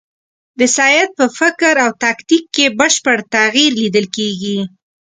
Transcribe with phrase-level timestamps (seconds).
[0.59, 4.59] د سید په فکر او تاکتیک کې بشپړ تغییر لیدل کېږي.